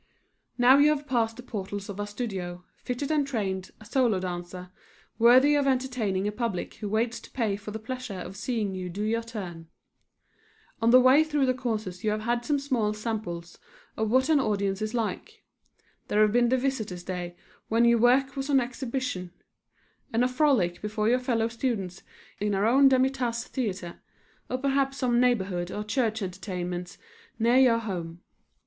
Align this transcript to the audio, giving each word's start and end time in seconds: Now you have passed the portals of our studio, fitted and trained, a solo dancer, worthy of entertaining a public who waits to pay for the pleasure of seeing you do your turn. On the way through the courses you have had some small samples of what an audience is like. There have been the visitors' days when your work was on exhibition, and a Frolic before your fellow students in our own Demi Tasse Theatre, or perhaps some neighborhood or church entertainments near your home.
Now 0.57 0.79
you 0.79 0.89
have 0.89 1.05
passed 1.05 1.37
the 1.37 1.43
portals 1.43 1.87
of 1.87 1.99
our 1.99 2.07
studio, 2.07 2.63
fitted 2.83 3.11
and 3.11 3.27
trained, 3.27 3.69
a 3.79 3.85
solo 3.85 4.19
dancer, 4.19 4.71
worthy 5.19 5.53
of 5.53 5.67
entertaining 5.67 6.27
a 6.27 6.31
public 6.31 6.73
who 6.77 6.89
waits 6.89 7.19
to 7.19 7.29
pay 7.29 7.55
for 7.55 7.69
the 7.69 7.77
pleasure 7.77 8.15
of 8.17 8.35
seeing 8.35 8.73
you 8.73 8.89
do 8.89 9.03
your 9.03 9.21
turn. 9.21 9.67
On 10.81 10.89
the 10.89 10.99
way 10.99 11.23
through 11.23 11.45
the 11.45 11.53
courses 11.53 12.03
you 12.03 12.09
have 12.09 12.21
had 12.23 12.43
some 12.43 12.57
small 12.57 12.95
samples 12.95 13.59
of 13.95 14.09
what 14.09 14.27
an 14.27 14.39
audience 14.39 14.81
is 14.81 14.95
like. 14.95 15.43
There 16.07 16.23
have 16.23 16.31
been 16.31 16.49
the 16.49 16.57
visitors' 16.57 17.03
days 17.03 17.33
when 17.69 17.85
your 17.85 17.99
work 17.99 18.35
was 18.35 18.49
on 18.49 18.59
exhibition, 18.59 19.31
and 20.11 20.23
a 20.23 20.27
Frolic 20.27 20.81
before 20.81 21.09
your 21.09 21.19
fellow 21.19 21.47
students 21.47 22.01
in 22.39 22.55
our 22.55 22.65
own 22.65 22.89
Demi 22.89 23.11
Tasse 23.11 23.43
Theatre, 23.49 23.99
or 24.49 24.57
perhaps 24.57 24.97
some 24.97 25.19
neighborhood 25.19 25.69
or 25.69 25.83
church 25.83 26.23
entertainments 26.23 26.97
near 27.37 27.57
your 27.57 27.77
home. 27.77 28.21